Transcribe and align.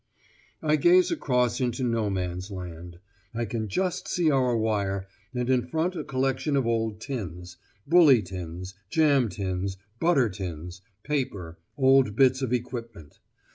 I 0.63 0.77
gaze 0.77 1.11
across 1.11 1.61
into 1.61 1.83
No 1.83 2.09
Man's 2.09 2.49
Land. 2.49 2.97
I 3.35 3.45
can 3.45 3.67
just 3.67 4.07
see 4.07 4.31
our 4.31 4.57
wire, 4.57 5.05
and 5.35 5.47
in 5.47 5.67
front 5.67 5.95
a 5.95 6.03
collection 6.03 6.55
of 6.55 6.65
old 6.65 6.99
tins 6.99 7.57
bully 7.85 8.23
tins, 8.23 8.73
jam 8.89 9.29
tins, 9.29 9.77
butter 9.99 10.27
tins 10.27 10.81
paper, 11.03 11.59
old 11.77 12.15
bits 12.15 12.41
of 12.41 12.51
equipment. 12.51 13.19